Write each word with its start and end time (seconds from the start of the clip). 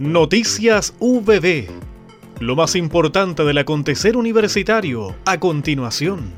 Noticias 0.00 0.92
VB. 0.98 1.68
Lo 2.40 2.56
más 2.56 2.74
importante 2.74 3.44
del 3.44 3.58
acontecer 3.58 4.16
universitario 4.16 5.14
a 5.24 5.38
continuación. 5.38 6.32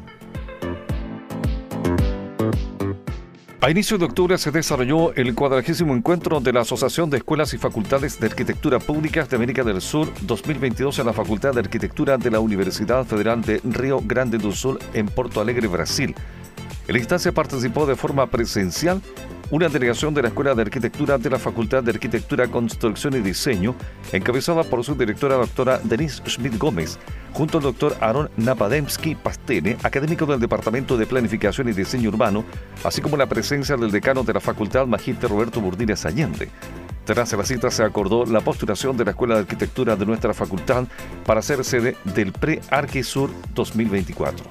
A 3.63 3.71
inicio 3.71 3.97
de 3.97 4.05
octubre 4.05 4.37
se 4.37 4.51
desarrolló 4.51 5.15
el 5.15 5.35
cuadragésimo 5.35 5.97
encuentro 5.97 6.39
de 6.41 6.53
la 6.53 6.61
Asociación 6.61 7.09
de 7.09 7.17
Escuelas 7.17 7.55
y 7.55 7.59
Facultades 7.59 8.21
de 8.21 8.27
Arquitectura 8.27 8.79
Públicas 8.79 9.31
de 9.31 9.37
América 9.37 9.65
del 9.65 9.81
Sur 9.81 10.13
2022 10.21 10.99
en 10.99 11.07
la 11.07 11.15
Facultad 11.15 11.55
de 11.55 11.61
Arquitectura 11.61 12.19
de 12.19 12.31
la 12.31 12.41
Universidad 12.41 13.07
Federal 13.07 13.41
de 13.41 13.63
Río 13.65 14.03
Grande 14.05 14.37
do 14.37 14.53
Sul 14.53 14.79
en 14.93 15.07
Porto 15.07 15.41
Alegre, 15.41 15.67
Brasil. 15.67 16.15
En 16.87 16.93
la 16.93 16.99
instancia 16.99 17.33
participó 17.33 17.87
de 17.87 17.97
forma 17.97 18.27
presencial 18.27 19.01
una 19.51 19.69
delegación 19.69 20.13
de 20.15 20.23
la 20.23 20.29
Escuela 20.29 20.55
de 20.55 20.63
Arquitectura 20.63 21.19
de 21.19 21.31
la 21.31 21.39
Facultad 21.39 21.83
de 21.83 21.93
Arquitectura, 21.93 22.49
Construcción 22.49 23.15
y 23.15 23.21
Diseño, 23.21 23.75
encabezada 24.13 24.65
por 24.65 24.83
su 24.85 24.95
directora 24.95 25.37
doctora 25.37 25.81
Denise 25.85 26.23
Schmidt 26.27 26.59
Gómez, 26.59 26.99
junto 27.33 27.59
al 27.59 27.65
doctor 27.65 27.97
Aaron 28.01 28.31
Napademski 28.37 29.15
Pastene, 29.15 29.77
académico 29.83 30.27
del 30.27 30.41
Departamento 30.41 30.97
de 30.97 31.07
Planificación 31.07 31.69
y 31.69 31.73
Diseño 31.73 32.11
Urbano, 32.11 32.45
así 32.85 33.01
como 33.01 33.17
la 33.17 33.27
presencia 33.27 33.77
del 33.77 33.91
decano 33.91 34.25
de 34.25 34.35
la 34.35 34.41
Facultad, 34.41 34.87
Magíster 34.87 35.31
Roberto 35.31 35.61
Burdines 35.61 36.05
Allende. 36.05 36.49
Tras 37.05 37.33
la 37.33 37.45
cita 37.45 37.71
se 37.71 37.85
acordó 37.85 38.27
la 38.27 38.41
postulación 38.41 38.97
de 38.97 39.05
la 39.05 39.13
Escuela 39.13 39.35
de 39.37 39.43
Arquitectura 39.43 39.95
de 39.95 40.07
nuestra 40.07 40.35
facultad 40.35 40.89
para 41.25 41.41
ser 41.41 41.63
sede 41.63 41.97
del 42.03 42.33
Pre-Arquisur 42.33 43.31
2024. 43.55 44.45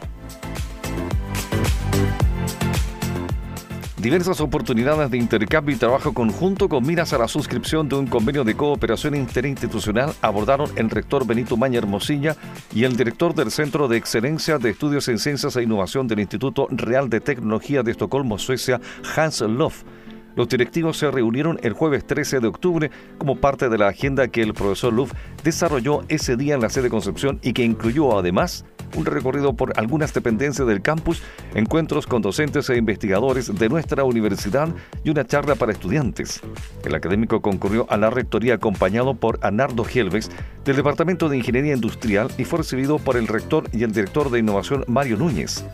Diversas 4.05 4.39
oportunidades 4.39 5.09
de 5.09 5.17
intercambio 5.17 5.75
y 5.75 5.79
trabajo 5.79 6.13
conjunto 6.13 6.69
con 6.69 6.85
miras 6.85 7.11
a 7.13 7.17
la 7.17 7.27
suscripción 7.27 7.89
de 7.89 7.95
un 7.95 8.05
convenio 8.05 8.43
de 8.43 8.55
cooperación 8.55 9.15
interinstitucional 9.15 10.13
abordaron 10.21 10.69
el 10.75 10.91
rector 10.91 11.25
Benito 11.25 11.57
Maña 11.57 11.79
Hermosilla 11.79 12.35
y 12.71 12.83
el 12.83 12.97
director 12.97 13.33
del 13.33 13.49
Centro 13.49 13.87
de 13.87 13.97
Excelencia 13.97 14.59
de 14.59 14.69
Estudios 14.69 15.07
en 15.07 15.17
Ciencias 15.17 15.55
e 15.55 15.63
Innovación 15.63 16.07
del 16.07 16.19
Instituto 16.19 16.67
Real 16.69 17.09
de 17.09 17.19
Tecnología 17.19 17.81
de 17.81 17.89
Estocolmo, 17.89 18.37
Suecia, 18.37 18.79
Hans 19.15 19.41
Loff. 19.41 19.83
Los 20.35 20.49
directivos 20.49 20.97
se 20.97 21.09
reunieron 21.09 21.59
el 21.63 21.73
jueves 21.73 22.05
13 22.05 22.41
de 22.41 22.47
octubre 22.47 22.91
como 23.17 23.37
parte 23.37 23.69
de 23.69 23.77
la 23.79 23.87
agenda 23.87 24.27
que 24.27 24.43
el 24.43 24.53
profesor 24.53 24.93
Luff 24.93 25.13
desarrolló 25.43 26.03
ese 26.09 26.35
día 26.35 26.53
en 26.53 26.61
la 26.61 26.69
sede 26.69 26.91
Concepción 26.91 27.39
y 27.41 27.53
que 27.53 27.63
incluyó 27.63 28.19
además 28.19 28.65
un 28.95 29.05
recorrido 29.05 29.53
por 29.53 29.77
algunas 29.79 30.13
dependencias 30.13 30.67
del 30.67 30.81
campus, 30.81 31.21
encuentros 31.53 32.07
con 32.07 32.21
docentes 32.21 32.69
e 32.69 32.77
investigadores 32.77 33.53
de 33.57 33.69
nuestra 33.69 34.03
universidad 34.03 34.69
y 35.03 35.09
una 35.09 35.25
charla 35.25 35.55
para 35.55 35.71
estudiantes. 35.71 36.41
El 36.83 36.95
académico 36.95 37.41
concurrió 37.41 37.85
a 37.89 37.97
la 37.97 38.09
rectoría 38.09 38.55
acompañado 38.55 39.15
por 39.15 39.39
Anardo 39.41 39.85
Helves 39.91 40.29
del 40.63 40.75
Departamento 40.75 41.29
de 41.29 41.37
Ingeniería 41.37 41.75
Industrial 41.75 42.29
y 42.37 42.45
fue 42.45 42.59
recibido 42.59 42.99
por 42.99 43.17
el 43.17 43.27
rector 43.27 43.69
y 43.71 43.83
el 43.83 43.91
director 43.91 44.29
de 44.29 44.39
innovación 44.39 44.83
Mario 44.87 45.17
Núñez. 45.17 45.65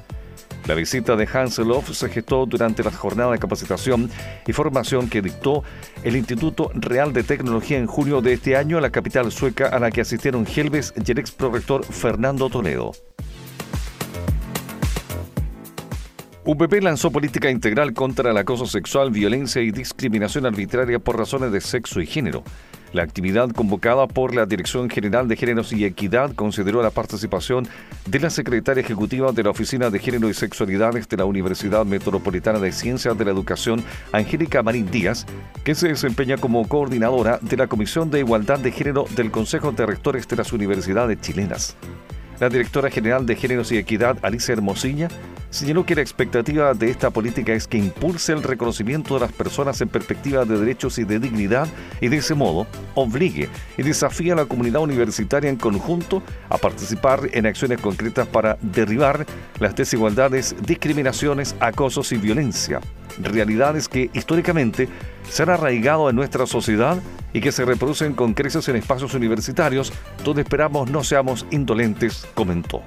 La 0.68 0.76
visita 0.76 1.16
de 1.16 1.28
Hanseloff 1.32 1.92
se 1.92 2.10
gestó 2.10 2.46
durante 2.46 2.84
la 2.84 2.92
jornada 2.92 3.32
de 3.32 3.40
capacitación 3.40 4.10
y 4.46 4.54
formación 4.54 5.10
que 5.10 5.22
dictó 5.22 5.64
el 6.04 6.16
Instituto 6.16 6.72
Real 6.76 7.14
de 7.14 7.24
Tecnología 7.24 7.78
en 7.78 7.88
junio 7.88 8.22
de 8.22 8.34
este 8.34 8.56
año 8.56 8.78
en 8.78 8.84
la 8.84 8.92
capital 8.92 9.32
sueca 9.32 9.68
a 9.68 9.80
la 9.80 9.92
que 9.92 10.02
asistieron 10.02 10.46
Helves 10.46 10.94
y 10.96 11.12
el 11.12 11.20
ex 11.20 11.32
prorector 11.32 11.84
Fernando 11.84 12.50
Toledo. 12.50 12.92
UPP 16.44 16.82
lanzó 16.82 17.12
política 17.12 17.52
integral 17.52 17.94
contra 17.94 18.32
el 18.32 18.38
acoso 18.38 18.66
sexual, 18.66 19.12
violencia 19.12 19.62
y 19.62 19.70
discriminación 19.70 20.48
arbitraria 20.48 20.98
por 20.98 21.16
razones 21.16 21.52
de 21.52 21.62
sexo 21.62 22.02
y 22.02 22.08
género. 22.08 22.44
La 22.94 23.04
actividad 23.04 23.52
convocada 23.52 24.08
por 24.08 24.34
la 24.34 24.48
Dirección 24.48 24.90
General 24.90 25.28
de 25.28 25.36
Géneros 25.36 25.72
y 25.72 25.86
Equidad 25.86 26.34
consideró 26.34 26.82
la 26.82 26.90
participación 26.90 27.68
de 28.08 28.20
la 28.20 28.32
secretaria 28.32 28.82
ejecutiva 28.82 29.32
de 29.32 29.44
la 29.44 29.52
Oficina 29.52 29.92
de 29.92 30.00
Género 30.00 30.30
y 30.30 30.34
Sexualidades 30.34 31.08
de 31.08 31.18
la 31.18 31.26
Universidad 31.26 31.86
Metropolitana 31.86 32.58
de 32.58 32.72
Ciencias 32.72 33.16
de 33.16 33.24
la 33.24 33.32
Educación, 33.32 33.84
Angélica 34.12 34.64
Marín 34.64 34.90
Díaz, 34.90 35.28
que 35.64 35.76
se 35.76 35.90
desempeña 35.90 36.38
como 36.38 36.68
coordinadora 36.68 37.38
de 37.40 37.56
la 37.56 37.68
Comisión 37.68 38.10
de 38.10 38.20
Igualdad 38.20 38.58
de 38.58 38.72
Género 38.72 39.06
del 39.16 39.30
Consejo 39.30 39.74
de 39.74 39.86
Rectores 39.86 40.28
de 40.28 40.38
las 40.38 40.52
Universidades 40.52 41.22
Chilenas. 41.22 41.78
La 42.40 42.50
directora 42.50 42.90
general 42.90 43.28
de 43.28 43.36
Géneros 43.36 43.72
y 43.72 43.78
Equidad, 43.78 44.18
Alicia 44.24 44.54
Hermosilla, 44.54 45.10
señaló 45.52 45.86
que 45.86 45.96
la 45.96 46.02
expectativa 46.02 46.74
de 46.74 46.90
esta 46.90 47.12
política 47.12 47.54
es 47.54 47.68
que 47.68 47.78
impulse 47.78 48.32
el 48.32 48.42
reconocimiento 48.42 49.14
de 49.14 49.20
las 49.20 49.32
personas 49.34 49.80
en 49.82 49.90
perspectiva 49.90 50.46
de 50.46 50.58
derechos 50.58 50.98
y 50.98 51.04
de 51.04 51.20
dignidad 51.20 51.68
y 52.00 52.08
de 52.08 52.18
ese 52.18 52.34
modo 52.34 52.66
obligue 52.96 53.50
y 53.78 53.84
desafíe 53.84 54.32
a 54.32 54.36
la 54.36 54.46
comunidad 54.46 54.82
universitaria 54.82 55.50
en 55.50 55.58
conjunto 55.58 56.24
a 56.50 56.58
participar 56.58 57.30
en 57.34 57.46
acciones 57.46 57.80
concretas 57.82 58.28
para 58.28 58.58
derribar 58.62 59.26
las 59.60 59.76
desigualdades, 59.76 60.56
discriminaciones, 60.66 61.56
acosos 61.60 62.12
y 62.14 62.18
violencia, 62.18 62.80
realidades 63.22 63.90
que 63.90 64.10
históricamente 64.14 64.88
se 65.30 65.44
han 65.44 65.50
arraigado 65.50 66.10
en 66.10 66.16
nuestra 66.16 66.46
sociedad 66.46 66.98
y 67.34 67.42
que 67.42 67.52
se 67.52 67.66
reproducen 67.66 68.14
con 68.14 68.34
creces 68.34 68.68
en 68.70 68.78
espacios 68.78 69.14
universitarios 69.14 69.92
donde 70.24 70.44
esperamos 70.44 70.90
no 70.90 71.04
seamos 71.04 71.46
indolentes, 71.52 72.26
comentó. 72.34 72.82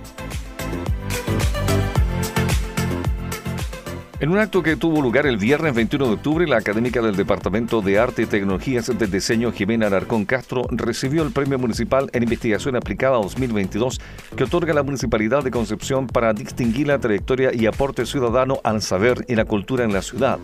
En 4.24 4.30
un 4.30 4.38
acto 4.38 4.62
que 4.62 4.76
tuvo 4.76 5.02
lugar 5.02 5.26
el 5.26 5.36
viernes 5.36 5.74
21 5.74 6.06
de 6.06 6.14
octubre, 6.14 6.46
la 6.46 6.56
académica 6.56 7.02
del 7.02 7.14
Departamento 7.14 7.82
de 7.82 7.98
Arte 7.98 8.22
y 8.22 8.26
Tecnologías 8.26 8.86
de 8.86 9.06
Diseño, 9.06 9.52
Jimena 9.52 9.88
Alarcón 9.88 10.24
Castro, 10.24 10.62
recibió 10.70 11.22
el 11.22 11.30
Premio 11.30 11.58
Municipal 11.58 12.08
en 12.14 12.22
Investigación 12.22 12.74
Aplicada 12.74 13.18
2022 13.18 14.00
que 14.34 14.44
otorga 14.44 14.72
la 14.72 14.82
Municipalidad 14.82 15.44
de 15.44 15.50
Concepción 15.50 16.06
para 16.06 16.32
distinguir 16.32 16.86
la 16.86 16.98
trayectoria 16.98 17.50
y 17.52 17.66
aporte 17.66 18.06
ciudadano 18.06 18.60
al 18.64 18.80
saber 18.80 19.26
y 19.28 19.34
la 19.34 19.44
cultura 19.44 19.84
en 19.84 19.92
la 19.92 20.00
ciudad. 20.00 20.38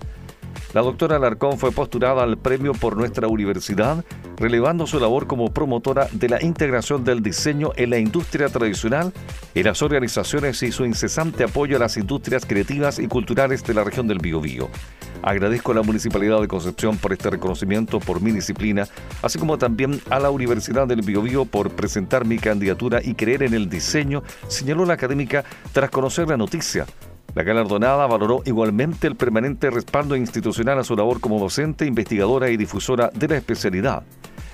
La 0.72 0.82
doctora 0.82 1.16
Alarcón 1.16 1.58
fue 1.58 1.72
postulada 1.72 2.22
al 2.22 2.38
premio 2.38 2.72
por 2.72 2.96
nuestra 2.96 3.26
universidad, 3.26 4.04
relevando 4.36 4.86
su 4.86 5.00
labor 5.00 5.26
como 5.26 5.52
promotora 5.52 6.08
de 6.12 6.28
la 6.28 6.42
integración 6.42 7.04
del 7.04 7.22
diseño 7.22 7.72
en 7.76 7.90
la 7.90 7.98
industria 7.98 8.48
tradicional 8.48 9.12
y 9.54 9.62
las 9.62 9.82
organizaciones 9.82 10.62
y 10.62 10.72
su 10.72 10.84
incesante 10.84 11.44
apoyo 11.44 11.76
a 11.76 11.80
las 11.80 11.96
industrias 11.96 12.46
creativas 12.46 12.98
y 12.98 13.08
culturales 13.08 13.64
de 13.64 13.74
la 13.74 13.84
región 13.84 14.06
del 14.06 14.18
Biobío. 14.18 14.68
Agradezco 15.22 15.72
a 15.72 15.74
la 15.74 15.82
Municipalidad 15.82 16.40
de 16.40 16.48
Concepción 16.48 16.96
por 16.96 17.12
este 17.12 17.28
reconocimiento 17.28 18.00
por 18.00 18.22
mi 18.22 18.32
disciplina, 18.32 18.86
así 19.22 19.38
como 19.38 19.58
también 19.58 20.00
a 20.08 20.18
la 20.18 20.30
Universidad 20.30 20.86
del 20.86 21.02
Biobío 21.02 21.44
por 21.44 21.70
presentar 21.70 22.24
mi 22.24 22.38
candidatura 22.38 23.00
y 23.02 23.14
creer 23.14 23.42
en 23.42 23.54
el 23.54 23.68
diseño, 23.68 24.22
señaló 24.48 24.86
la 24.86 24.94
académica 24.94 25.44
tras 25.72 25.90
conocer 25.90 26.28
la 26.28 26.36
noticia. 26.36 26.86
La 27.34 27.44
galardonada 27.44 28.06
valoró 28.06 28.42
igualmente 28.44 29.06
el 29.06 29.14
permanente 29.14 29.70
respaldo 29.70 30.16
institucional 30.16 30.78
a 30.78 30.84
su 30.84 30.96
labor 30.96 31.20
como 31.20 31.38
docente, 31.38 31.86
investigadora 31.86 32.50
y 32.50 32.56
difusora 32.56 33.10
de 33.14 33.28
la 33.28 33.36
especialidad. 33.36 34.02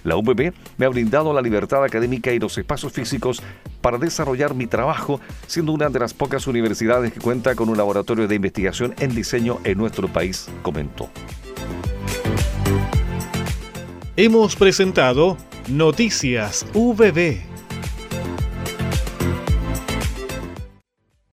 La 0.04 0.16
UPP 0.16 0.54
me 0.76 0.86
ha 0.86 0.88
brindado 0.88 1.32
la 1.32 1.42
libertad 1.42 1.82
académica 1.82 2.32
y 2.32 2.38
los 2.38 2.56
espacios 2.58 2.92
físicos 2.92 3.42
para 3.80 3.98
desarrollar 3.98 4.54
mi 4.54 4.66
trabajo, 4.66 5.20
siendo 5.46 5.72
una 5.72 5.88
de 5.88 5.98
las 5.98 6.14
pocas 6.14 6.46
universidades 6.46 7.12
que 7.12 7.20
cuenta 7.20 7.54
con 7.54 7.68
un 7.70 7.76
laboratorio 7.76 8.28
de 8.28 8.34
investigación 8.34 8.94
en 9.00 9.14
diseño 9.14 9.58
en 9.64 9.78
nuestro 9.78 10.06
país, 10.08 10.48
comentó. 10.62 11.10
Hemos 14.16 14.54
presentado 14.54 15.36
Noticias 15.68 16.64
VB 16.72 17.45